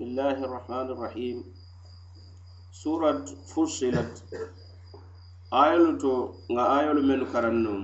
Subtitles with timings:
[0.00, 1.36] الله الرحمن الرحيم
[2.72, 4.14] سورة فصلت
[5.52, 6.12] آيول تو
[6.52, 7.80] nga آيول من كرنم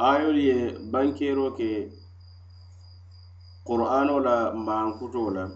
[0.00, 1.90] آيول يه بانكيرو كي
[3.64, 5.46] قرآن ولا مانكوتو ولا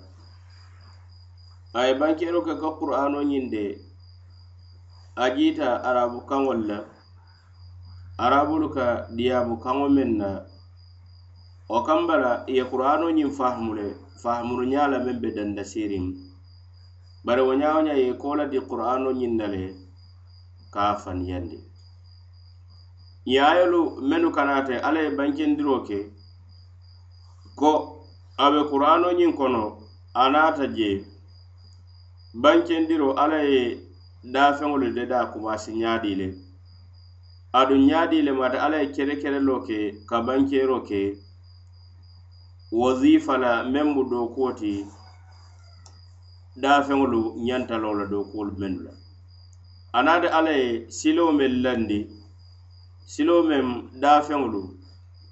[1.76, 3.64] ay bankero ke ka qur'ano ñinde
[5.16, 6.78] a jiita arabu kaŋol la
[8.24, 8.86] arabulu ka
[9.16, 10.28] diyabu kaŋo meŋ na
[11.69, 13.85] wo kamba la ye qur'ano ñiŋ fahamu le
[14.21, 16.05] fahamuru ñaa la meŋ be danda siiriŋ
[17.25, 19.63] bari wo ñaa wo ñaa ye kola di qur'ano ñiŋ na le
[20.73, 21.57] ka a faniyandi
[23.25, 23.79] yaayolu
[24.09, 25.97] mennu kanate alla ye bankendiroo ke
[27.59, 27.71] ko
[28.37, 29.63] a be qur'ano ñiŋ kono
[30.13, 31.05] a naata jee
[32.33, 33.61] bankendiro alla ye
[34.33, 36.27] daafeŋolu de da kumasi ñaadii le
[37.59, 39.77] aduŋ ñaadii le mata alla ye kere kereloo ke
[40.09, 40.99] ka bankero ke
[42.81, 44.71] wasifa la meŋ mu dookuo ti
[46.63, 48.91] daafeŋolu ñanta la dookuwolu mennu la
[49.97, 50.67] anaata alla ye
[50.97, 51.99] siloo meŋ landi
[53.13, 53.65] siloo meŋ
[54.01, 54.61] daafeŋolu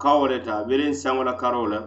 [0.02, 1.80] kawo le ta biriŋ saŋo la karoo la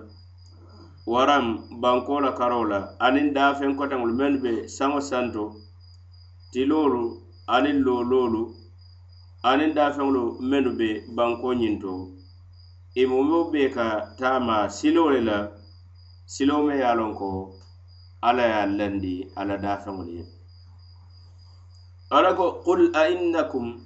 [1.12, 1.44] waraŋ
[1.82, 5.44] bankoo la karoo la aniŋ daafeŋ koteŋolu mennu be saŋo santo
[6.52, 7.02] tiloolu
[7.54, 8.42] aniŋ looloolu
[9.50, 11.92] aniŋ daafeŋolu mennu be bankoo ñiŋ to
[12.96, 15.48] ñinto imomo be ka taama siloo le la
[16.26, 17.54] siloo me ye a loŋ ko
[18.22, 20.24] alla ye a landi alla daafeŋolu ye
[22.10, 23.80] ala ko qul ainnakum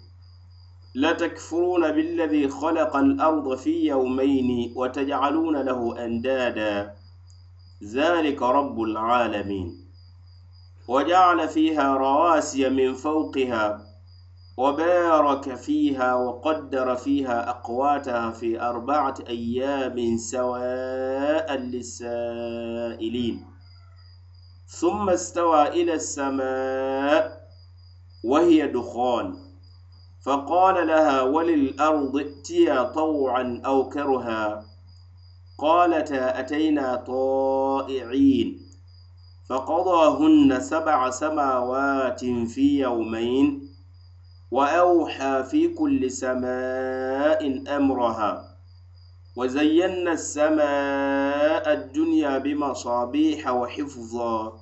[0.94, 6.94] latakfuruna billadi khalaqa alarda fi yawmaini watajcaluna lahu andada
[7.82, 9.86] ذلك رب العالمين
[10.88, 13.87] وجعل فيها رواسي من فوقها
[14.58, 23.46] وبارك فيها وقدر فيها أقواتها في أربعة أيام سواء للسائلين.
[24.66, 27.48] ثم استوى إلى السماء
[28.24, 29.34] وهي دخان.
[30.22, 34.64] فقال لها وللأرض ائتيا طوعا أو كرها.
[35.58, 38.60] قالتا أتينا طائعين.
[39.48, 43.67] فقضاهن سبع سماوات في يومين.
[44.50, 48.56] وأوحى في كل سماء أمرها
[49.36, 54.60] وزينا السماء الدنيا بمصابيح وحفظا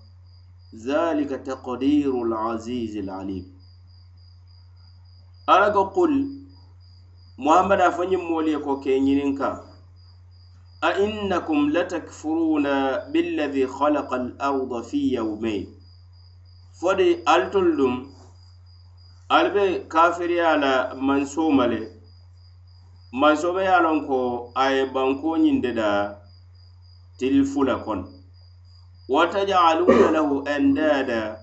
[0.86, 3.46] ذلك تقدير العزيز العليم.
[5.48, 6.12] ألقى قل
[7.38, 9.64] محمد أفني موليكو كينينكا
[10.84, 12.62] أئنكم لتكفرون
[13.12, 15.66] بالذي خلق الأرض في يومين؟
[16.82, 18.15] فدي ألتلدم
[19.28, 21.80] ali be kafiriya la mansoma le
[23.12, 26.16] mansoma ye a ko a ye banko ñinde da
[27.18, 28.08] tili fula kono
[29.08, 31.38] watajaluna lahu andada.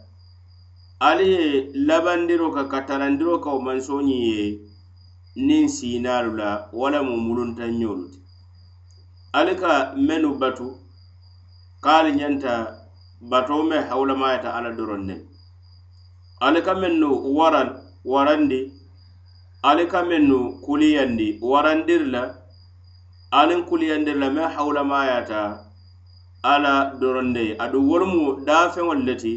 [0.99, 4.59] Ali ye labandiro ka katarandiro ka wo mansoñi ye
[5.35, 8.19] nin sinalu la wala mu muluntanñolu ti
[9.33, 9.93] ali ka
[10.39, 10.83] batu.
[11.83, 12.79] Kaali ñanta
[13.21, 15.15] bato me hawlamayata ala doron ne
[16.45, 17.69] ali ka mennu waran
[18.03, 18.61] warandi.
[19.63, 22.23] Ali ka mennu kuliyandi warandiri la
[23.39, 25.41] aniŋ kuliyandiri la meŋ hawulamayata
[26.43, 29.33] ala doronde aduŋ wolumu daafeŋolu le ti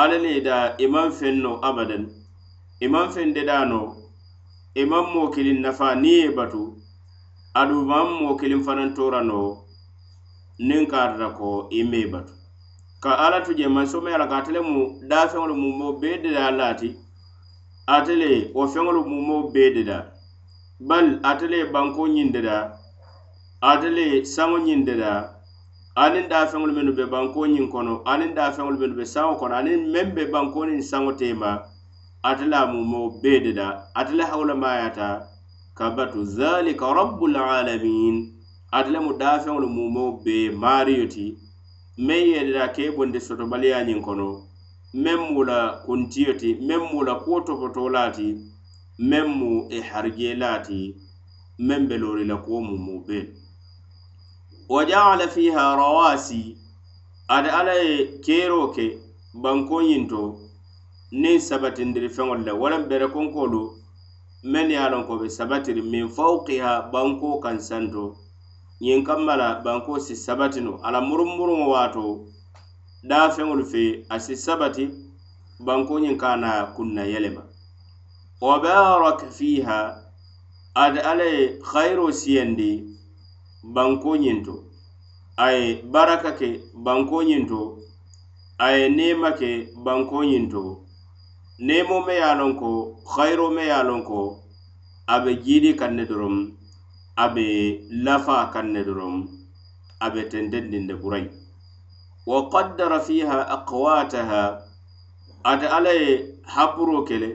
[0.00, 2.04] alla le da i maŋ feŋ no abadan.
[2.84, 3.80] I maŋ feŋ dedaa no
[4.80, 6.62] i maŋ moo kiliŋ nafa niŋ ye batu.
[7.60, 9.40] Adu maŋ moo kiliŋ fanaŋ tora no
[10.68, 11.00] niŋ ka
[11.38, 12.35] ko i mee batu.
[13.06, 14.80] ka ala tu je mansome ala ka atele mu
[15.10, 16.88] da dafeŋolu mumo bee deda laati
[17.96, 19.98] atele wo feŋolu mumo bee deda
[20.88, 22.56] bal atele banko ñiŋ deda
[23.70, 25.12] atele saŋo ñiŋ deda
[26.02, 30.06] aniŋ dafeŋolu mennu be banko ñiŋ kono aniŋ dafeŋolu mennu be saŋo kono aniŋ meŋ
[30.16, 31.50] be banko niŋ saŋo tema
[32.28, 33.66] ate la mumo bee deda
[34.00, 35.08] atele hawulamayata
[35.78, 38.16] ka batu zalika rabbul alamin.
[38.76, 41.26] Atele mu da dafeŋolu mumo bee maariyo ti.
[41.98, 44.28] meŋ yelira ke i bondi sotobaliyañiŋ kono
[45.04, 48.28] meŋ mu la kuntiyo ti meŋ mu la kuwo topotola ti
[48.98, 50.80] meŋ mu i harijela ti
[51.58, 53.18] meŋ be loori la kuwo mu mu be
[54.68, 56.42] wa jaala fiha rawasi
[57.34, 58.86] ate alla ye keeroo ke
[59.42, 60.22] bankoñiŋ to
[61.22, 63.62] niŋ sabatindiri feŋol le walaŋ bere konkoolu
[64.52, 68.25] meŋ ye a loŋ ko be sabatiri min fawkiha banko kaŋ santo.
[68.80, 72.02] ñiŋ kamma la banko si sabatino a la murumuruŋo waato
[73.08, 74.84] daafeŋolu fe a si sabati
[75.66, 77.42] banko ñiŋ ka na kunna yelema
[78.40, 79.78] wa barak fiha
[80.74, 82.70] ate alla ye hayiroo siyandi
[83.74, 84.54] banko ñiŋ to.
[85.36, 87.60] A ye baraka ke banko ñiŋ to.
[88.58, 90.62] A ye neema ke banko ñiŋ to.
[91.58, 92.70] Neemo me ye a loŋ ko
[93.14, 94.20] hayiroo me ye a loŋ ko
[95.06, 96.55] a be jiidi kaŋ ne doroŋ
[97.16, 97.46] a be
[98.04, 99.14] lafa a kaŋ ne doroŋ
[100.04, 101.28] a be tentendinde burayi
[102.26, 104.42] wa qaddara fiha aqwataha
[105.50, 106.10] ate alla ye
[106.54, 107.28] hapuro kele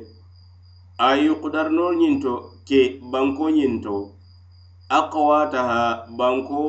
[0.97, 2.33] a yukudarino ñiŋ to
[2.67, 2.79] ke
[3.11, 3.95] banko ñiŋ to
[4.89, 5.81] aqwataha
[6.17, 6.61] banko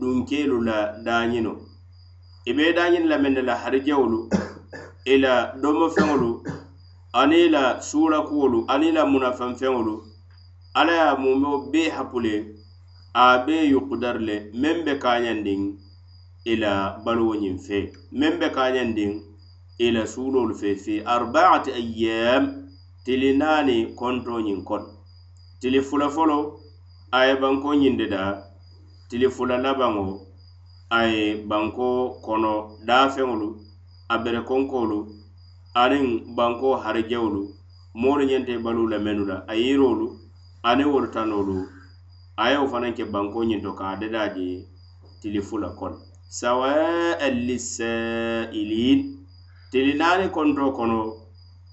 [0.00, 1.52] dunkelu la dañino.
[2.44, 4.28] I be dañin lamende la harijawolu
[5.04, 6.42] ila domo feŋolu
[7.14, 10.11] ani la suurakuwolu ani la munafanfeŋolu
[10.74, 12.54] alla ye mumeo bee hapu le
[13.14, 15.60] a bee yukudar le meŋ be kañandiŋ
[16.44, 16.72] i la
[17.04, 19.12] baluwo ñiŋ fee meŋ be kañandiŋ
[19.78, 22.44] i la suulolu fee fi arbaati ayyam
[23.04, 24.88] tili naani konto ñiŋ kono
[25.60, 26.38] tili fula folo
[27.16, 28.22] a ye banko ñinde da
[29.08, 30.20] tili fula labaŋo
[30.90, 31.88] a ye banko
[32.24, 32.52] kono
[32.86, 33.48] daafeŋolu
[34.08, 34.98] a bere konkoolu
[35.74, 37.42] aniŋ banko harijewolu
[37.94, 40.21] moolu ñente baluu la menu la a yiroolu
[40.68, 41.56] aniŋ wolu tanolu
[42.42, 44.46] a ye wo fanaŋ ke banko ñinto ka a dada je
[45.20, 45.96] tili fula kono.
[46.38, 49.00] Sawa'an lisailin
[49.70, 50.98] tili naani konto kono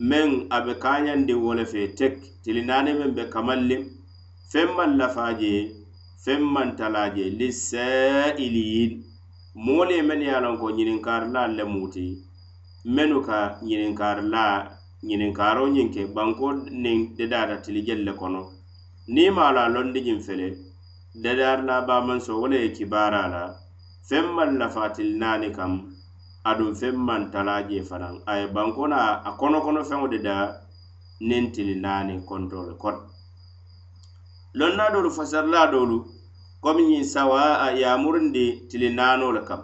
[0.10, 2.14] meŋ a be kañandi wo le fe tek.
[2.44, 3.60] Tili naani meŋ be kamaŋ
[4.52, 5.54] feŋ maŋ lafa je
[6.24, 8.92] feŋ maŋ tala je lisailin
[9.66, 12.06] moolu ye meŋ ye a loŋ ko ñininkaarilaal le mu ti
[12.96, 13.38] mennu ka
[13.68, 14.46] ñininkaarila
[15.08, 16.48] ñininkaaroo ñiŋ ke banko
[16.84, 18.42] niŋ dedaata tilijelu le kono.
[19.14, 20.48] niŋ i maŋ londi ñiŋ fele
[21.24, 23.42] dadaari la baamanso wo le ye kibaaraa la
[24.08, 25.72] feŋ maŋ lafatili naani kam
[26.50, 30.20] aduŋ feŋ maŋ talaa jee fanaŋ a ye banko na a kono kono feŋo de
[30.28, 30.46] daa
[31.28, 33.00] niŋ tili naani kontoo le kono
[34.60, 35.98] lonnaa doolu fasarilaa doolu
[36.64, 39.62] komi ñiŋ sawa a yaamurindi tili naanoo le kam.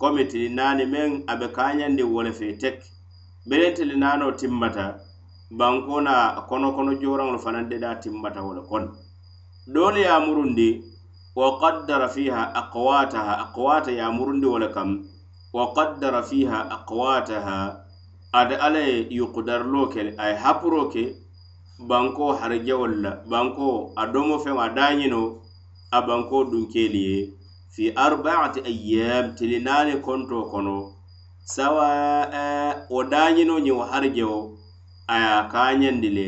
[0.00, 2.76] Komi tili naani meŋ a be kaañandi wo le fee tek.
[3.48, 4.84] Beleŋ tili naanoo timmata
[5.58, 6.14] banko na
[6.48, 8.88] kono kono joraŋolu fanaŋ deda timbata wo le kono
[9.72, 10.68] doolu yamurundi
[11.36, 14.90] wa qaddara fiha aqwataha aqwata yamurundi wo le kam
[15.52, 17.56] wa qaddara fiha aqwataha
[18.32, 21.04] ada alla ye yukudarilo ke a ye hapuro ke
[21.88, 25.22] banko harijawol la banko a domo feŋo a dañino
[25.90, 27.18] a banko dunkeelu ye
[27.74, 30.76] fi arbaati ayyam tili naani konto kono
[31.44, 31.88] sawa
[32.40, 34.38] eh, wo dañino ñiŋ wo harijewo
[35.06, 36.26] a ye a kañandi le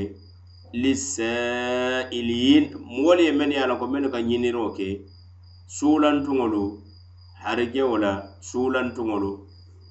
[0.82, 4.88] lissailiyin moolu ye mennu ye a loŋ ko mennu ka ñiniroo ke
[5.66, 6.62] suulantuŋolu
[7.42, 9.30] harijewo la suulantuŋolu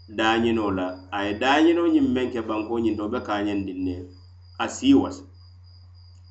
[0.09, 3.95] dañino la a ye daañinoo ñiŋ meŋ ke banko ñiŋ to wo be kañandin ne
[4.59, 5.23] a sii wasa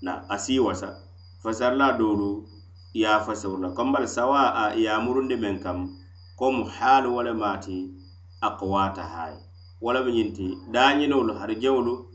[0.02, 0.88] na a sii wasa
[1.42, 2.44] fasarla doolu
[2.94, 5.78] ye a fasawu la kambal sawa a yamurundi a meŋ kam
[6.38, 7.90] komu haalu wo le maati
[8.40, 9.38] aqwata haye
[9.80, 12.11] wo le mu ñiŋ ti daañinolu harijeŋolu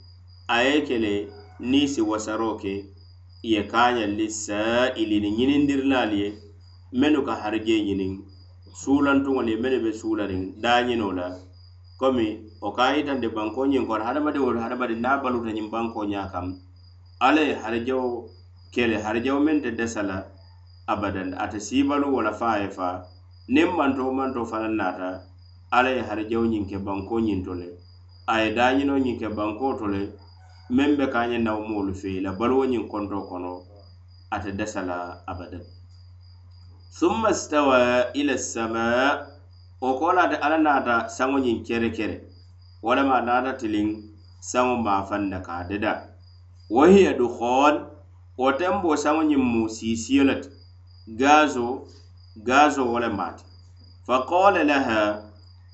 [0.49, 1.27] a ye kele
[1.59, 2.73] niŋ si wasaro ke
[3.43, 6.29] ye kaañaŋ sailini saa'ilini ñinindirilaalu ye
[6.99, 8.11] mennu ka harije ñiniŋ
[8.81, 11.27] suulantuŋolu ye mennu be suulariŋ dañino la
[11.99, 12.27] komi
[12.61, 16.55] wo ka yitandi banko ñiŋ kono hadamadiŋolu hadamadiŋ niŋ a baluta ñiŋ banko ñaa kam
[17.19, 18.29] alla ye harijewo
[18.71, 20.17] kele harijewo meŋ te desa la
[20.87, 23.03] abadan ate siibalu wala faa ye faa
[23.51, 25.09] niŋ manto manto fanaŋ naata
[25.75, 27.67] alla ye harijewo ñiŋ ke banko ñiŋ to le
[28.31, 30.01] a ye dañino ñiŋ ke banko to le
[30.75, 33.51] meŋ be ka a ñe nawumoolu fe i la baluwo ñiŋ konto kono
[34.35, 35.63] ate dasa la abadan.
[36.91, 38.83] Summa stawa ila sama
[39.81, 42.17] wo ko laata alla naata saŋo ñiŋ kere kere
[42.83, 43.87] walama naata tiliŋ
[44.49, 45.79] saŋo maafaŋ na ka deda.
[45.79, 46.07] Dada
[46.69, 47.75] wa hiya dukhoon
[48.37, 50.49] wo tenboo saŋo ñiŋ mu siisiyo le ti
[51.19, 51.87] gaazo
[52.47, 53.43] gaazo wo le maati.
[54.05, 54.99] Fa qala laha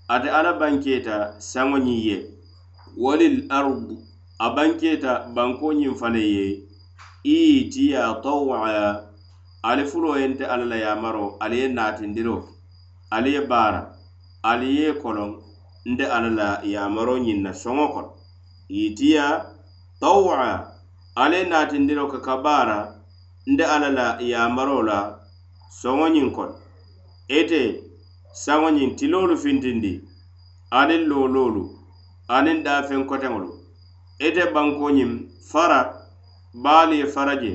[0.07, 2.17] ate alla bankeeta saŋo ñiŋ ye
[2.97, 4.12] walil ardu
[4.43, 6.45] a banketa banko ñiŋ fana ye
[7.23, 9.07] iitiya tawaya
[9.63, 12.49] ali fulo yente alla la yamaro ali ye naatindiro ke
[13.15, 13.95] ali ye baara
[14.43, 15.39] ali ye kolon
[15.85, 18.11] nte alla la yamaro ñiŋ na soŋo kono
[18.67, 19.25] itiya
[20.01, 20.67] tawaya
[21.15, 22.99] ali ye naatindiro ke ka baara
[23.47, 25.19] nte alla la yamaro la
[25.81, 26.55] soŋo ñiŋ kono
[27.29, 27.79] ite
[28.33, 30.03] saŋo ñiŋ tiloolu fintindi
[30.71, 31.63] aniŋ looloolu
[32.27, 33.62] aniŋ daafeŋ koteŋolu.
[34.27, 35.11] ite bankoñiŋ
[35.51, 35.79] fara
[36.63, 37.53] baalu ye fara je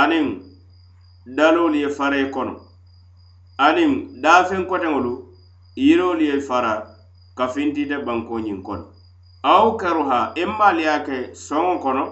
[0.00, 0.26] aniŋ
[1.36, 2.54] daloolu ye fara i kono.
[3.66, 3.90] Aniŋ
[4.22, 5.12] daafeŋ koteŋolu
[5.76, 6.72] yiroolu ye fara
[7.36, 8.84] kafinti ite bankoñiŋ kono.
[9.42, 12.04] Aw karuha immaal ye a ke soŋo kono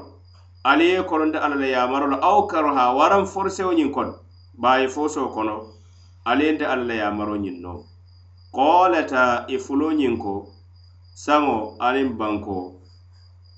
[0.65, 4.15] ali ye kolonta alla la yamaro la aw karuha waraŋ forisewo ñiŋ kono
[4.55, 5.55] baayi foso kono
[6.25, 7.85] ali yente alla la yamaro ñiŋ no
[8.53, 10.35] qoolata i fuloñiŋ ko
[11.15, 12.80] saŋo aniŋ banko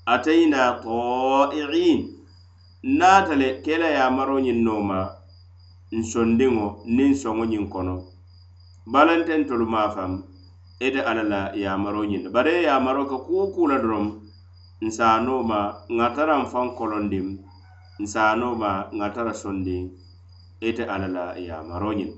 [0.05, 2.09] atayna ta'i'in.
[2.83, 4.99] Naata le ke la yaamaro ñiŋ nooma
[5.97, 7.95] nsondiŋo niŋ soŋo ñiŋ kono.
[8.91, 10.11] Balanteŋ tolu maŋ faŋ
[10.85, 14.05] ite alla la yaamaro ñiŋ ne bari ye yaamaro ka kuu kuu la doroŋ
[14.85, 15.59] nsa a nooma
[15.97, 17.27] ŋa tara nfaŋ kolondiŋ
[18.03, 19.83] nsa a nooma ŋa tara sondiŋ
[20.67, 22.11] ite alla la yaamaro ñiŋ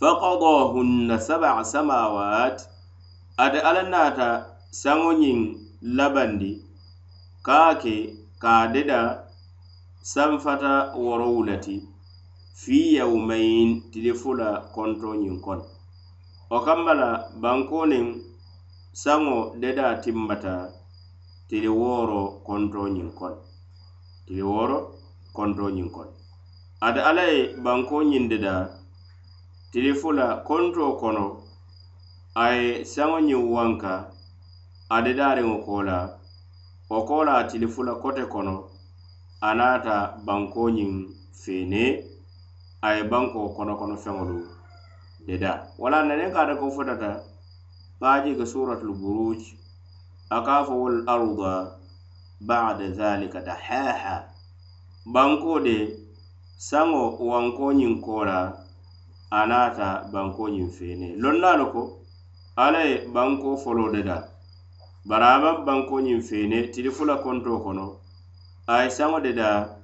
[0.00, 2.56] faqadahunna sab'a samawat
[3.44, 4.28] ate alla naata
[4.82, 5.38] saŋo ñiŋ
[5.96, 6.50] labandi
[7.46, 7.96] kaake
[8.42, 9.00] ka deda
[10.02, 11.56] sanfata worowu le
[12.60, 15.64] fi yawmayin tili fula kontoñiŋ kono
[16.50, 17.10] wo kamma la
[17.42, 18.06] bankoniŋ
[19.02, 20.54] saŋo deda timmata
[21.48, 23.38] tili wooro kontoñiŋ kono
[24.26, 24.78] tili wooro
[25.36, 26.12] kontoñiŋ kono
[26.86, 28.54] ate alla ye banko ñiŋ deda
[29.72, 31.24] tili fula konto kono
[32.42, 33.92] a ye saŋo ñiŋ wanka
[34.94, 36.19] a dedariŋo ko la
[36.90, 38.54] wo kola tili fula kote kono
[39.40, 40.92] a naata bankoñiŋ
[41.42, 41.90] feenee
[42.82, 44.38] a ye bankoo konokono feŋolu
[45.26, 45.52] deda.
[45.78, 47.10] Wala naneŋ ka ko fotata
[48.00, 49.40] baaji ke suratul buruj
[50.30, 51.54] a ka fo wol arda
[52.40, 54.16] bada zalika dahaha
[55.14, 55.76] banko de
[56.58, 58.38] saŋo wankoñiŋ kola
[59.30, 61.08] a naata bankoñiŋ feene.
[61.22, 61.82] Lonnaalu ko
[62.56, 64.39] ala ye banko folo deda.
[65.04, 67.96] barama bankoñiŋ fene tili fula konto kono.
[68.66, 69.76] A ye saŋo de da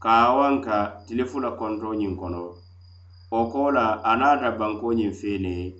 [0.00, 2.56] kawanka tili fula konto kontoñiŋ kono.
[3.30, 5.72] Wo kola a naata bankoñiŋ feene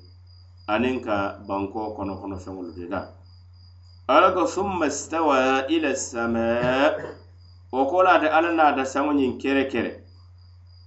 [0.66, 1.16] aniŋ ka
[1.48, 3.00] banko kono kono feŋolu de da
[4.08, 6.46] ala ko summa stawa ila sama.
[7.72, 10.04] Wo ko laata alla naata saŋoñiŋ kere kere.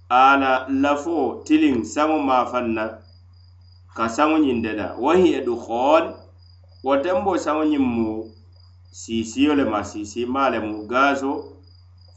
[0.08, 2.84] Ala lafo tiliŋ saŋo mafaŋ na
[3.96, 6.14] ka saŋoñiŋ de da wahiya dukhon
[6.84, 8.08] wo tenbo saŋo ñiŋ mu
[8.90, 11.32] siisiyo le ma siisima le mu gaaso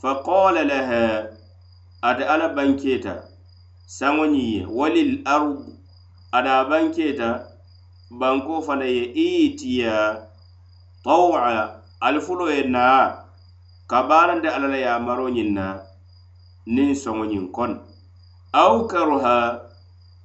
[0.01, 1.03] fa qala laha
[2.01, 3.13] ate alla banketa
[3.97, 5.57] saŋo ñiŋ ye walil ard
[6.31, 7.29] ada banketa
[8.19, 10.29] banko fana ye itiya
[11.03, 13.25] tawa ali fulo ye naa
[13.87, 15.65] ka baarande alla la yamaro ñiŋ na
[16.65, 17.77] niŋ soŋo ñiŋ kono
[18.53, 19.35] aw karuha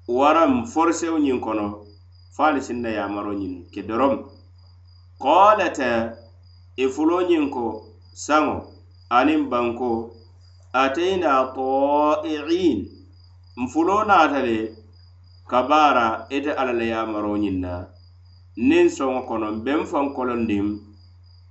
[0.09, 1.86] waraŋ forsewo ñiŋ kono
[2.37, 4.15] faali sinna yamaro ñiŋ ke dorom.
[5.23, 5.91] Qalata
[6.77, 7.65] i e fuloñin ko
[8.25, 8.57] saŋo
[9.19, 9.91] aniŋ banko
[10.83, 12.79] atayna ta'i'in
[13.63, 14.59] nfulo naata le
[15.51, 17.73] kabaara ite alla la yamaro ñiŋ na.
[18.69, 20.65] Niŋ soŋo kono nben faŋ kolondiŋ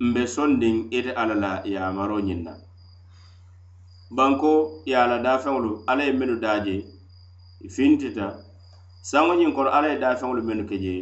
[0.06, 2.52] nbe sondiŋ ite alla la yamaro ñiŋ na.
[4.16, 4.52] Banko
[4.88, 6.74] ye a la daafeŋolu alla ye mennu daaje
[7.74, 8.26] fintita
[9.10, 10.94] saŋo ñiŋ kono alla ye daafeŋolu mennu ke je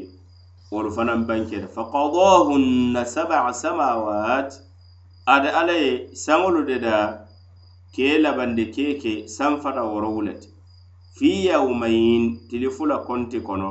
[0.73, 4.51] wolu fanaŋ banketa faqadahunna sab'a samawat
[5.35, 5.93] ate alla ye
[6.25, 6.97] saŋolu deda
[7.95, 10.49] ke labandi keke sanfata worowu le ti.
[11.17, 13.71] Fi yawmain tili fula konti kono.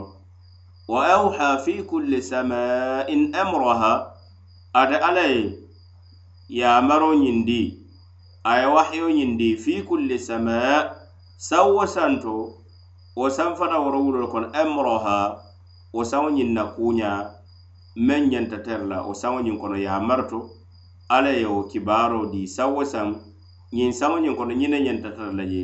[0.87, 3.93] Wa awha fi kulli samain amraha
[4.73, 5.41] ate alla ye
[6.49, 7.61] yamaro ñiŋ di
[8.49, 10.57] a ye wahayo ñiŋ di fi kulli sama
[11.37, 12.62] sawwo santo
[13.15, 15.38] wo sanfata worowulol kono amraha
[15.93, 17.12] wo saŋo ñiŋ na kuña
[17.96, 20.50] meŋ ñanta tere la wo saŋo ñiŋ kono yamarto
[21.10, 23.08] alla ye wo kibaro di sawwo saŋ
[23.75, 25.62] ñiŋ saŋo ñiŋ kono ñine ñanta tara la je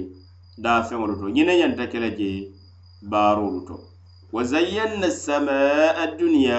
[0.63, 2.29] daafeŋolu to ñine ñanta ke la je
[3.01, 3.75] baarolu to
[4.34, 6.58] wa zayyanna samaa adduniya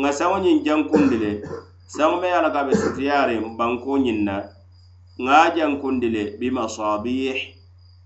[0.00, 1.30] ŋa saŋo ñiŋ jankundi le
[1.86, 4.36] saŋo me ye a la ka be sutiyaariŋ banko ñiŋ na
[5.20, 7.57] ŋa jankundi le bimasabih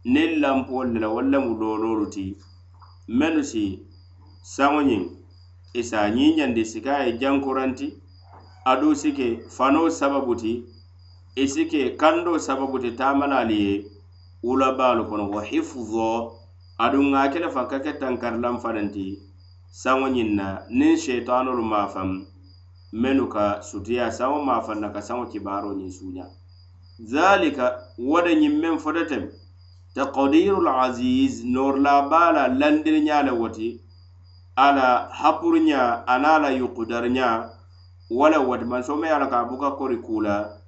[0.05, 2.37] niŋ lampoolu le la walla mu looloolu ti.
[3.09, 3.65] Mennu si
[4.43, 5.03] saŋo ñiŋ
[5.81, 7.87] isa ñiñandi si ka ye jankuranti
[8.65, 10.53] adu si ke fanoo sababu ti.
[11.37, 13.73] I si ke kando sababu ti taamalaalu ye
[14.43, 16.09] wulabaalu kono wa hifuzo
[16.79, 19.07] aduŋ ŋa ke le fa ka ke tankarilan fananti
[19.71, 22.09] saŋo ñiŋ na niŋ sheitanolu maafaŋ
[22.93, 26.27] mennu ka sutiya saŋo maafaŋ na ka saŋo kibaaro ñiŋ suuña
[26.99, 27.67] zalika
[27.99, 29.25] wo de ñiŋ meŋ fotetem
[29.95, 33.81] taqdirul aziz noorla baala landiriña le woti
[34.57, 37.29] ala hapuruña ana la yukudariña
[38.11, 40.59] wala wati mansome ye a la ka buka kori kula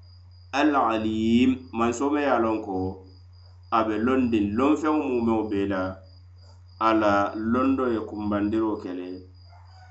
[0.53, 3.07] alalim mansome ye a lon ko
[3.71, 5.97] a be londin lonfeŋo mumeŋo be la
[6.81, 9.09] ala londo ye kumbandiro kele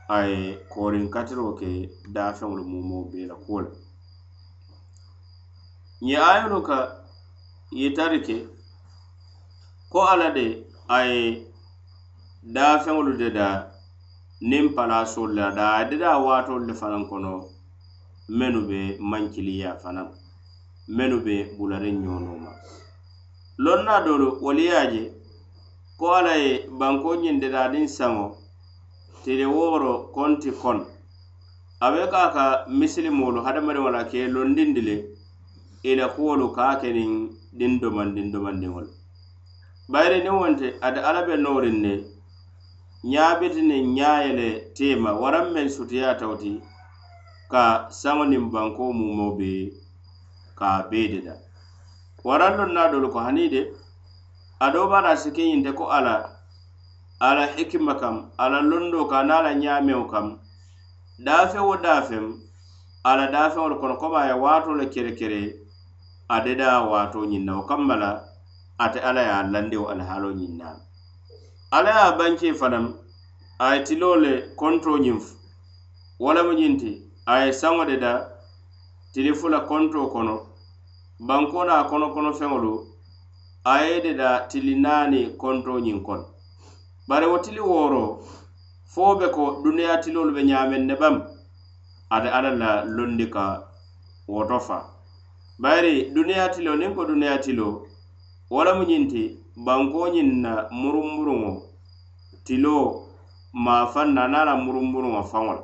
[0.10, 3.72] a ye korin katiro ke dafeŋolu mumeŋo be la kuwo la
[6.02, 6.78] ñe ayolu ka
[8.25, 8.36] ke
[9.94, 10.46] ko ala de
[10.90, 11.46] a ye
[12.56, 13.48] daafeŋolu de da
[14.50, 17.32] niŋ palaasolu la da a ye waatolu le fanaŋ kono
[18.38, 20.08] mennu be mankiliya fanaŋ
[20.96, 22.52] mennu be bulariŋ ñoonoo ma
[23.64, 25.04] lonna doolu wolu ye a je
[26.00, 28.26] ko ala ye banko ñiŋ dadaadiŋ saŋo
[29.24, 30.80] tili wooro konti kon.
[31.80, 32.46] A be ka a ka
[32.80, 34.96] misilimoolu hadamadiŋo la ke londindi le
[35.84, 37.12] i la kuwolu ka a ke niŋ
[37.58, 39.02] dindomandiŋ domandiŋo le
[39.94, 41.94] bayiri niŋ wonte ate alla be nooriŋ ne
[43.12, 46.52] ñaabiti niŋ ñaaye le teema waraŋ meŋ sutiyatawo ti
[47.52, 47.64] ka
[48.00, 49.50] saŋo niŋ bankoo mumo be
[50.58, 51.36] ka a bee de la
[52.28, 53.62] waraŋ loŋ dolu ko hani de
[54.66, 56.16] adoo be a si keñinte ko ala
[57.28, 60.28] ala hikima kam ala londo ka na ala ñaamewo kam.
[61.26, 62.26] Daafe wo daafem
[63.10, 65.42] ala daafeŋolu kono komi a ye waato le kere kere
[66.34, 68.33] a deda waato ñiŋ na wo kamma la
[68.77, 70.82] ate ala ye a landewo alhaalo ñiŋ naame
[71.72, 72.86] ala ye a banke fanaŋ
[73.60, 75.20] a ye tiloo le konto ñiŋ
[76.20, 76.92] wo lemu ñiŋ ti
[77.25, 78.12] a ye saŋo de da
[79.13, 80.36] tili fula konto kono
[81.27, 82.74] banko na kono kono feŋolu
[83.63, 86.25] a ye de da tili naani konto ñiŋ kono
[87.08, 88.03] bari wo tili wooro
[88.94, 91.15] fo be ko duniya tiloolu be ñaameŋ ne bam
[92.10, 93.46] ate alla la londi ka
[94.27, 94.77] woto fa.
[95.60, 97.86] Bayiri duniya tilo niŋ ko duniya tilo
[98.52, 99.22] wo lemu ñiŋ ti
[99.66, 101.52] bankoñiŋ na murumburuŋo
[102.46, 102.76] tilo
[103.66, 105.64] maafaŋ na niŋ la murumburuŋo faŋo la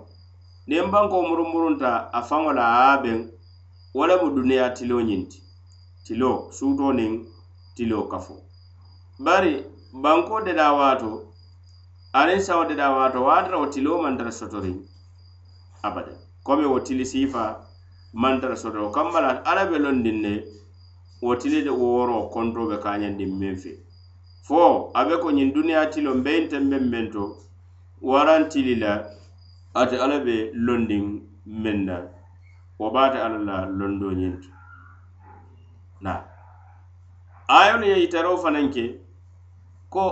[0.69, 3.19] niŋ banko murumburunta a faŋo la a ye beŋ
[3.95, 5.39] wo lemu duniyaa tiloo ñiŋ ti
[6.05, 7.13] tiloo suutoo niŋ
[7.75, 8.33] tilo kafo.
[9.25, 9.53] Bari
[10.03, 11.09] banko deda waato
[12.19, 14.77] aniŋ sawo deda waato waatara wo tilo mantara sotoriŋ
[15.87, 16.11] abada
[16.45, 17.43] komi wo tili siifa
[18.13, 20.33] mantara soto wo kamma la ala be londin ne
[21.21, 23.71] wo tili de wo woro konto be kañandin meŋ fe.
[24.43, 27.23] Fo a be ko ñiŋ duniya tilo mbeyinteŋ meŋ meŋ to
[28.01, 28.91] warantili la
[29.73, 31.03] ate alla be londiŋ
[31.45, 31.95] meŋ na
[32.79, 34.49] wo baate alla la londo ñiŋ to.
[36.01, 36.23] Na.
[37.47, 38.85] Ayolu ye yitaro fanaŋ ke
[39.89, 40.03] ko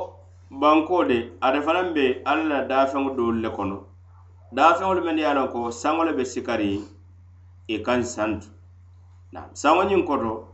[0.50, 3.78] banko de ate fanaŋ be alla la daafeŋo doolu le kono.
[4.52, 8.48] Daafeŋolu mennu ye a loŋ ko saŋo le be sikari e i kaŋ santu.
[9.32, 9.42] Na.
[9.54, 10.47] Saŋo ñiŋ koto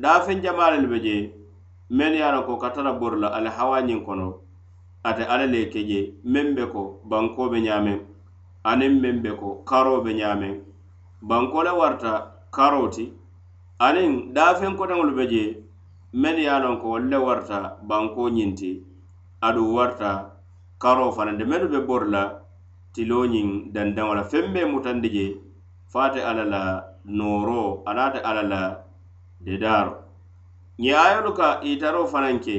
[0.00, 1.16] daafeŋ jamaalelu be je
[1.90, 4.28] mennu ye a loŋ ko ka tara bori la ali hawañiŋ kono
[5.04, 6.00] ate alla le ke je
[6.32, 7.98] meŋ be ko banko be ñaameŋ
[8.70, 10.54] aniŋ meŋ be ko karo be ñaameŋ
[11.28, 12.12] banko le warta
[12.56, 13.04] karo ti
[13.86, 15.44] aniŋ daafeŋ koteŋolu be je
[16.20, 18.70] mennu ye a loŋ ko wolu le warta banko ñiŋ ti
[19.46, 20.10] aduŋ warta
[20.82, 22.22] karo fanaŋ de mennu be bori la
[22.94, 25.26] tiloo ñiŋ dandaŋo la feŋ be mutandi je
[25.90, 26.62] fo ate alla la
[27.04, 28.60] nooro anaate alla la
[29.44, 29.92] dedaaro
[30.80, 32.56] ñiŋ ayolu ka itaroo fanaŋ ke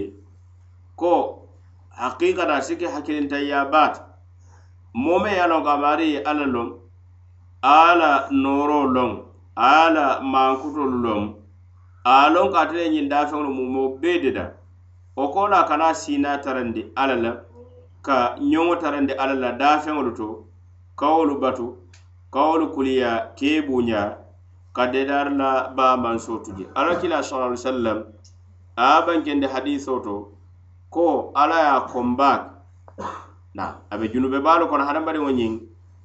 [0.99, 1.11] ko
[1.99, 4.01] hakikata si ke hakkilintayya baata
[4.93, 6.67] moo me ye a loŋ ko a maari ye alla loŋ
[7.61, 8.11] a la
[8.43, 9.11] nooro loŋ
[9.55, 11.21] a la maankutolu loŋ
[12.03, 14.45] a loŋ ko ate ñiŋ daafeŋolu mumoo bee deda
[15.15, 15.23] wo
[15.59, 17.31] a kana siinaa tarandi alla la
[18.05, 20.27] ka ñoŋo tarandi alla la daafeŋolu to
[20.99, 21.65] kawolu batu
[22.33, 24.22] kawolu kuliya kee buuña
[24.73, 26.65] ka dedar la baman sotuji.
[26.75, 27.97] Alakila sallallahu alaihi wasallam
[28.75, 30.15] abankende hadiso to
[30.89, 32.53] ko ala ya komba
[33.53, 35.53] na abe junube balo kono hadambari wo ñiŋ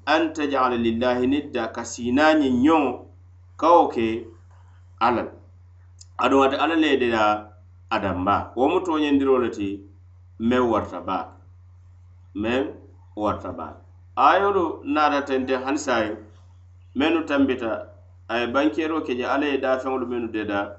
[0.07, 2.93] an tajala lillahi nidda ka sinañiŋ ñoŋo
[3.61, 4.07] kawo ke
[5.01, 5.33] alla la
[6.25, 7.23] aduŋ ate alla le deda
[7.91, 9.69] adamba wo mu toñendiro le ti
[10.49, 11.33] meŋ warta baake
[12.43, 12.63] meŋ
[13.17, 13.81] warta baake
[14.17, 16.17] ayolu naata tente hanisaye
[16.99, 17.71] mennu tambita
[18.29, 20.77] a ye bankeeroo ke je alla ye daafeŋolu mennu deda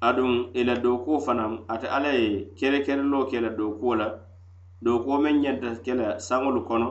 [0.00, 4.06] aduŋ i e la dookuo fanaŋ ate alla ye kerekereloo ke la dookuo la
[4.82, 6.88] dookuo meŋ ñanta ke la saŋolu kono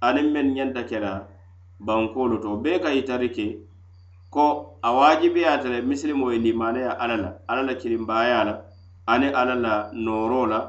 [0.00, 1.12] aniŋ meŋ ñanta ke la
[1.86, 2.56] bankoolu to.
[2.62, 3.46] Bee ka yitari ke
[4.30, 4.44] ko
[4.82, 8.54] a waajibiyaata le misilimoo ye limaneya alla la alla la kirimbaaya la
[9.12, 10.60] aniŋ alla la nooroo la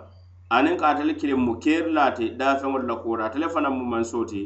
[0.49, 3.85] aniŋ ka ate le kiliŋ mu keeri laati daafeŋolu la kuura ate le fanaŋ mu
[3.85, 4.41] mansoo ti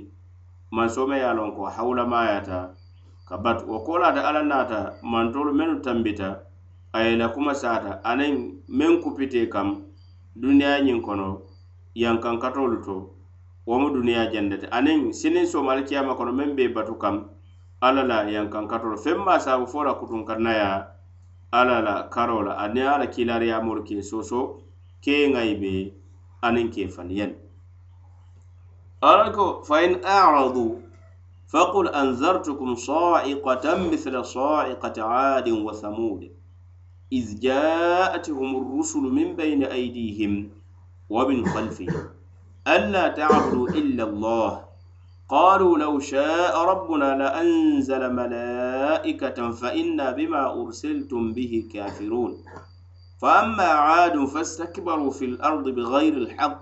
[0.72, 2.58] mansoo me ye a loŋ ko hawulamaayata
[3.28, 6.30] ka batu wo koolaata alla naata mantolu mennu tambita
[6.94, 8.36] a ye la kuma saata aniŋ
[8.68, 9.70] meŋ kupite kam
[10.36, 11.42] duniyaa ñiŋ kono
[11.96, 12.96] yankankatolu to
[13.66, 17.30] wo mu duniyaa jende aniŋ siniŋ sooma alikiyama kono meŋ be batu kam
[17.82, 20.70] alla la yankankatolu feŋ maa saabu fo la kutunkarnaya
[21.52, 24.40] alla la karo la aniŋ alla kiilaariyamoolu ke soso
[25.04, 25.74] kee ŋayi be
[26.46, 27.32] aniŋ ke faniyaŋ
[29.02, 30.83] alla ko fa in aradu
[32.76, 36.26] sa'iqatan mithla sa'iqati adin wa thamud
[37.12, 40.50] iz ja'atuhum ar-rusulu min bayni aydihim
[41.10, 42.10] wa min khalfihim
[42.64, 44.64] ألا تعبدوا إلا الله.
[45.30, 52.38] قالوا لو شاء ربنا لأنزل ملائكة فإنا بما أرسلتم به كافرون.
[53.22, 56.62] فأما عاد فاستكبروا في الأرض بغير الحق.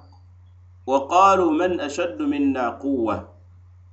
[0.88, 3.31] وقالوا من أشد منا قوة؟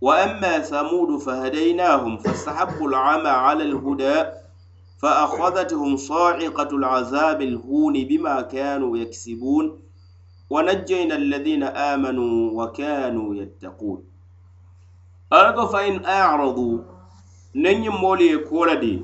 [0.00, 4.24] وأما ثمود فهديناهم فاستحبوا العمى على الهدى
[4.98, 9.80] فأخذتهم صاعقة العذاب الهون بما كانوا يكسبون.
[10.50, 14.04] ونجينا الذين آمنوا وكانوا يتقون.
[15.32, 16.78] أرجو فإن أعرضوا.
[17.54, 19.02] نن مولي كولدي.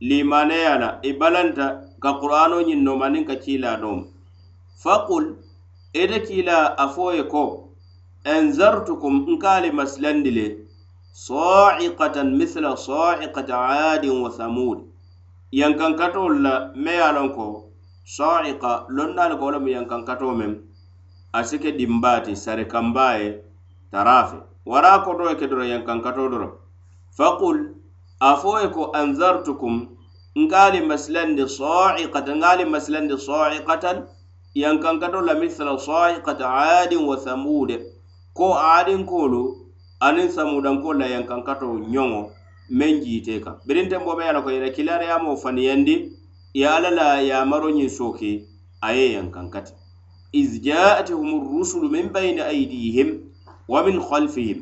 [0.00, 2.62] لما نيانا balanta ka qur'ano
[3.28, 4.06] كتيلا نوم.
[4.82, 5.36] فقل.
[5.96, 7.67] إذا كيلا faqul
[8.24, 10.46] anzartukum nkaali masilandi le
[11.12, 14.78] sa'iqatan mithla sa'iqati adin wa thamud
[15.52, 17.70] yankankatol la me ye a lon ko
[18.04, 20.54] sa'iqa lonnaali ko wo lemu yankankato mem
[21.32, 23.40] a si ke dimbaati sari kamba ye
[23.92, 26.48] tarafe wara koto ye ke doro yankankato doro
[27.16, 27.74] faqul
[28.20, 29.88] a fo ye ko anzartukum
[30.36, 34.06] nkaali masilandi sa'iqatan nkaali masilandi sa'iqatan
[34.54, 37.70] yankankato la mithla sa'iqati adin wa thamud
[38.38, 39.42] ko aadinkoolu
[40.06, 42.20] aniŋ samudanko layankankato ñoŋo
[42.78, 45.94] meŋ jiite kaŋ birintenbo be ye a ko ila kilaariyamoo faniyandi
[46.58, 48.30] ye alla la yamaro ñiŋ sooke
[48.86, 49.72] a ye yankankati
[50.40, 53.08] is jaatihum rusulu min bayni aidihim
[53.68, 54.58] wa min halfihim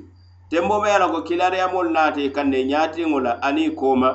[0.51, 4.09] tembo be yala ko kilariyamolu naate kanne ñaatiŋo la ani kooma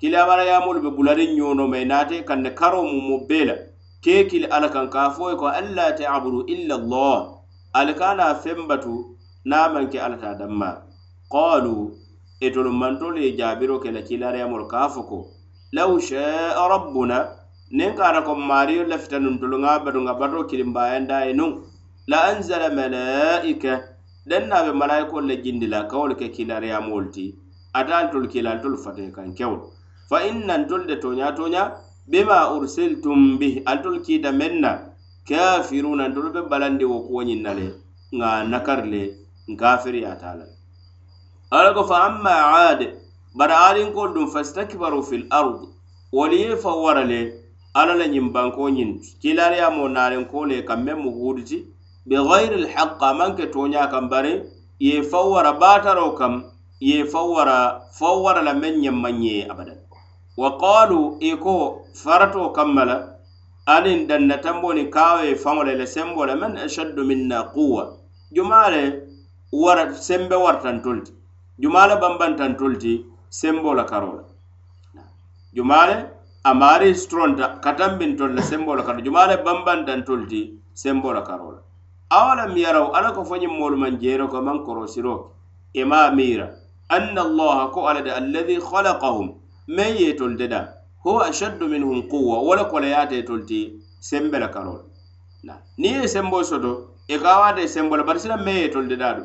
[0.00, 3.54] kilaamariyamolu be bulariŋ ñono ma naate kanne karo karoo mu mo bee la.
[4.02, 7.41] Keekili alla kaŋ ka fo ye ko alla tabudu illa allah.
[7.74, 10.70] Ali kana fembatu namanke alata damma.
[11.32, 11.92] Qalu
[12.40, 15.18] etolu mantolu ye ke la kilariyamolu ka fo ko
[15.72, 17.18] law shaa rabbuna
[17.70, 21.32] nin kata ko mariyo lafita tolu ŋa batu ŋa bato kilimbayanda ye
[22.08, 23.72] la anzala malaika
[24.26, 27.34] den na be malaikolu le jindi la kawolu ke kilariyamolu ti
[27.74, 28.76] ata tolu kila tolu
[29.14, 29.70] kan kewolu
[30.10, 31.62] fa innan tolu de toña toña
[32.10, 34.00] bima ursiltum bih al tolu
[34.34, 34.91] men na
[35.28, 37.66] kafiruna ntolu be balandi wo kuwo ñiŋ na le
[38.16, 39.02] nŋa nakari le
[39.50, 40.46] nkafiriyata la
[41.56, 42.34] ala ko fa amma
[42.68, 42.80] ad
[43.38, 45.58] bari aadinkolu dum fastakbaru fil ard
[46.12, 47.20] wolu ye fa wara le
[47.74, 51.58] ala la ñiŋ banko ñiŋ kilariyamo narenko le kam meŋ mu huuditi
[52.06, 54.32] bigayri lhaq amanke toña kam tooña bari
[54.80, 56.44] ye faw wara baataro kam
[56.80, 59.78] ye faw wara faw wara la meŋ ñeŋ maŋ ñee abadan.
[60.36, 63.11] Wa qalu i e ko farato kammala
[63.66, 67.96] aniŋ danna tamboo niŋ kaawo ye faŋo la i man ashaddu minna quwa
[68.34, 69.06] jumale
[69.52, 71.12] wara sembe waratantolu ti
[71.58, 74.24] jumaa le bambantantolu ti semboo la karoo la
[75.54, 75.96] jumaa le
[76.44, 81.58] a maari suturonta katambintolu la semboo la karoo jumaa la karoo
[82.10, 85.30] awalam yaraw ala ko fo ñiŋ man jero ko man korosiroo
[85.72, 86.18] ke i maŋ
[86.88, 89.28] anna allaha ko alla alladhi khalaqahum.
[89.68, 93.60] Halakahum yetol ye huwa ashaddu minhum quwwa wo le koleyaate tolu ti
[94.00, 94.80] sembe la karoo
[95.42, 96.72] la niŋ ye sembo soto
[97.08, 99.24] i ka waate sembo la bari sila me ye tolde dadaa du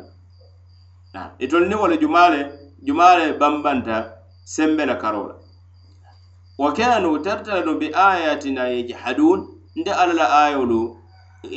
[1.39, 1.95] itolu e niŋ ni wala
[2.85, 3.95] jumaa le bambanta
[4.43, 5.35] sembe la karoo la
[6.57, 9.39] wa kanu tartalanu bi ayatina yajhadun
[9.75, 10.97] nde ala la ayolu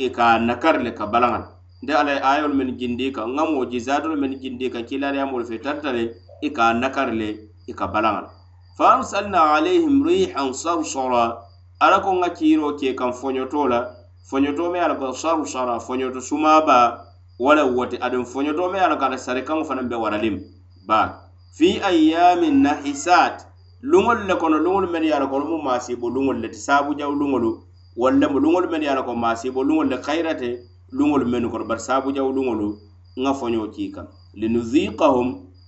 [0.05, 1.43] e ka nakar le ka balangal
[1.81, 6.03] nde ala ayolu men jindi ka ngamo moo men jindi ka kaŋ kiilaariyamoolu fe tartale
[6.41, 7.29] e ka nakar le
[7.67, 8.40] e ka balaŋa
[8.77, 11.37] fa arsalna alayhim rihan sarsara
[11.79, 13.89] ala ko ŋa kiiro ke kan foñoto la
[14.29, 17.05] foñoto me ala ko sarsara foñoto sumaba
[17.39, 20.39] wala wote aduŋ foñoto me ala ko ala sari kaŋo fanaŋ be waralim
[20.87, 21.19] ba
[21.51, 23.45] fi ayamin nahisat
[23.83, 27.11] luŋol le kono luŋol men ye ala ko mu masibo luŋol le ti saabu jaw
[27.11, 27.59] luŋolu
[27.97, 30.59] walla mu luŋol men ye ala ko masibo luŋol le kayrate
[30.91, 32.77] luŋol menu kono bari saabu jaw luŋolu
[33.17, 35.27] ŋa foño kii kaŋ linuziqahum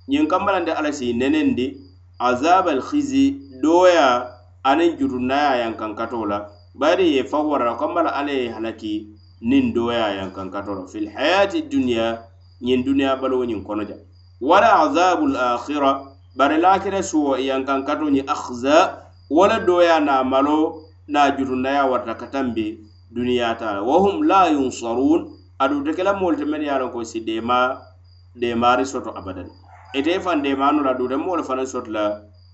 [0.09, 1.82] ñiŋ kambalande ala si nenendi
[2.29, 4.31] azab alkhizi doya
[4.63, 9.07] anin jutunnaya yankankato la bari ye fawara kambala ale ye halaki
[9.41, 12.23] nin doya yankankato la fil hayati dunya
[12.63, 13.95] ñiŋ dunya balo ñiŋ konoja.
[14.39, 15.91] Wala azabul akhira
[16.35, 22.79] bari lakira suwo e yankankato ni akhza wala doya na malo na jutunnaya warta katambe
[23.11, 23.83] duniya ta.
[23.83, 25.27] Wa hum la yunsarun
[25.59, 29.49] adu tekela molte meŋ ye ko si de mari soto abadan.
[29.93, 32.03] E ite fandeemaano la duuta moolu fanaŋ soto la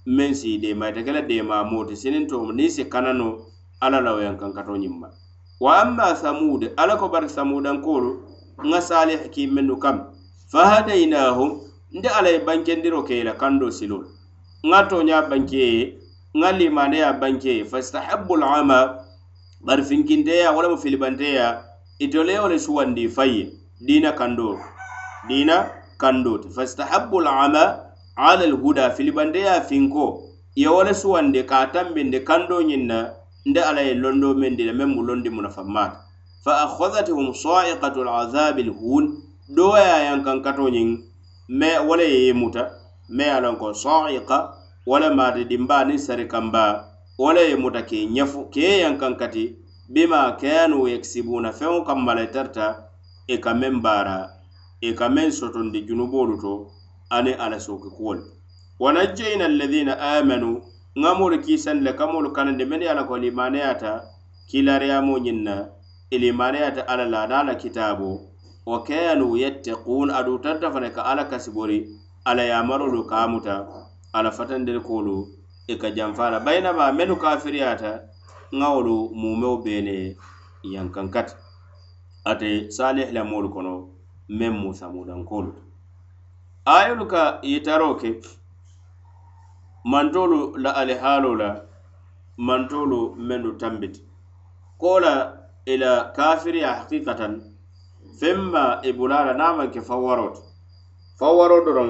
[0.05, 3.27] meŋ si dema ite ke dema moti ti siniŋ tomu niŋ si kanano
[3.79, 5.07] alla la wo yaŋ kankato ñiŋ ma.
[5.59, 8.11] Wa amma samud alla ko bari samudankoolu
[8.63, 9.97] nŋa salih kiimmennu kam.
[10.51, 11.51] Fahadaynahum
[11.91, 14.03] nde alla ye bankendiro ke i la kando silol.
[14.63, 15.95] Nŋa tooñaa banke ye
[16.35, 18.99] nŋa limaneya banke ye fastahabu lama
[19.61, 21.63] bari finkinteya walamu filibanteya
[21.99, 23.43] itole wo le suwandi faye
[23.79, 24.59] dina diina kando
[25.27, 27.63] diina kandote fastahabbu lama
[28.15, 30.23] ala alhuda filibandeya finko.
[30.55, 33.13] Ye wo suwande ka tambinde kando nyinna
[33.45, 36.01] nde ala ye londo men la men mu londi mu nafammata
[36.43, 39.23] fa akhadhatuhum sa'iqatu lazabi alhun.
[39.49, 41.03] Do ye a yaŋ kato nyin
[41.49, 42.71] me wala ye muta
[43.09, 44.53] me ye ko sa'iqa
[44.85, 46.85] wala le maati dimba ni sari kamba
[47.17, 49.55] wala ye muta ke nyafu ke ye yaŋ kati
[49.89, 52.89] bima kanu yaksibuna feŋo kamma la tarta
[53.27, 54.38] i ka meŋ baara
[54.81, 56.53] i ka meŋ sotondi junuboolu to
[57.15, 58.23] aniŋ ala sooki kuwolu
[58.79, 60.49] wa najjayna alladina amanu
[61.01, 63.91] ŋa moolu kiisaŋ le ka moolu kanandi mennu ye a la ko limaneyata
[64.49, 65.55] kiilariyamo ñiŋ na
[66.13, 68.09] e i limaneyata alla la aniŋ a la kitaabo
[68.65, 68.77] wa
[69.43, 71.79] yattaquun aduŋ tarta ka alla kasibori
[72.29, 73.55] alla yamarolu ka a muta
[74.13, 75.27] alla fatandiri koolu
[75.67, 76.39] i ka janfa la.
[76.39, 77.91] Bayinama mennu kafiriyata
[78.59, 80.15] ŋa wolu mumeo bee
[80.63, 81.33] yankankati
[82.25, 83.98] ate salih la moolu kono
[84.37, 85.51] meŋ Musa mudankoolu
[86.65, 88.09] ayolu ka yitaroo ke
[89.91, 91.49] mantoolu la alihaaloo la
[92.37, 94.01] mantoolu mennu tambiti
[94.77, 95.13] ko la
[95.65, 97.33] i la kafiriya hakikatan
[98.19, 100.41] feŋ ma i bula la niŋ a maŋ ke fawwaroo ti
[101.19, 101.89] fawwaroo doroŋ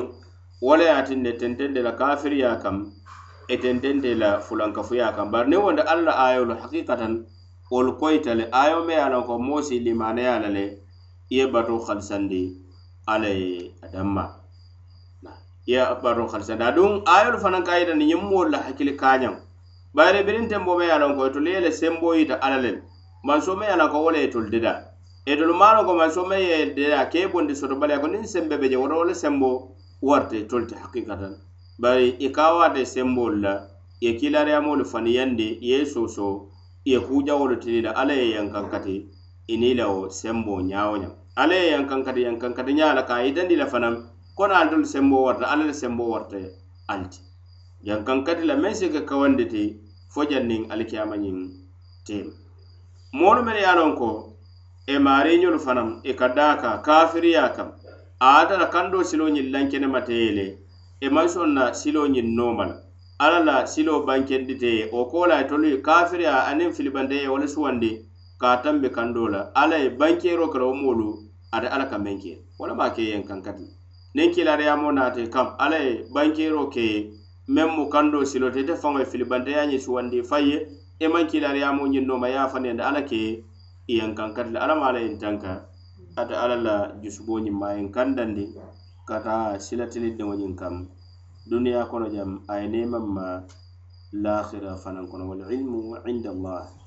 [0.62, 2.76] wo le ye a tinne tentende la kafiriya kaŋ
[3.54, 7.14] e tentende la fulankafuya kaŋ bari niŋ wonde alla ayolu hakikatan
[7.72, 10.66] wolu koyita le ayo me ye a loŋ ko moo si limaneya la le
[11.30, 12.58] iye bato halisandi
[13.06, 14.36] alla ye adamma.
[15.68, 19.36] Iye bato halisandi adun ayolu fanaŋ ka yitandi ñiŋ moolu la hakkili kañaŋ
[19.94, 22.82] bayiri birin tembo me ye a ko itolu ye le sembo yita alla le
[23.24, 24.74] manso me ye a ko wo le itolu dida.
[25.26, 28.58] Itolu maa loŋ ko manso me ye dida ke bondi soto sotobaliya ko niŋ sembe
[28.58, 31.38] be je woto wo le sembo warte itolu ti hakikatan.
[31.80, 33.54] Bari i ka waata sembolu la
[34.02, 36.50] i ye kiilariyamolu faniyandi i ye soso
[36.86, 39.19] i ye kuujawolu tinida alla ye yankaŋ kati.
[39.54, 43.66] ini la wo sembo ñawo ñam alla ye yankankati yankankati ñaa la ka yitandi la
[43.66, 43.96] fanaŋ
[44.38, 46.38] kono altolu sembo warta alla le sembo warta
[46.88, 47.20] alti.
[47.84, 49.64] Yankankati la meŋ si ka kawandi ti
[50.14, 51.38] fo janniŋ alikiyama ñiŋ
[52.06, 52.32] tema
[53.18, 54.10] moolu mene ye lon ko
[54.86, 57.70] e maariñolu fanaŋ i e ka daa ka kafiriya kam
[58.20, 60.46] a ata e la kando siloo ñiŋ lankenemate ye le
[61.02, 62.76] i maŋ soŋ na siloo ñiŋ nooma la
[63.24, 67.38] alla la siloo bankendite ye wo ko la ye tolu kafiriya aniŋ filibante ye wo
[67.38, 68.09] le suwandi
[68.40, 71.08] ka a tambi kandoo la alla ye bankeero kara wo moolu
[71.52, 72.34] ate alla ka meŋ ke.
[72.58, 73.68] Wo le maa ke yeŋ kaŋ kati
[74.16, 77.00] niŋ kilariyamo naate kam alla ye bankeero ke ye.
[77.48, 80.58] Meŋ mu kandoo siloo te ite faŋo ye filibanteya ñiŋ suwandi faŋ ye.
[81.00, 83.44] I maŋ kilariyamo ñiŋ nooma ye a faniyandi alla ke
[83.88, 84.60] yeŋ kaŋ kati la.
[84.64, 85.66] Alla maa la yeŋ tanka
[86.16, 88.46] ate alla la jusuboo ñiŋ maa yeŋ kandandi
[89.08, 90.88] kata silatili diŋo ñiŋ kam.
[91.50, 93.28] Duniya kono jam aye neman ma
[94.14, 96.79] lakhira fanan kono wal ilmu inda allah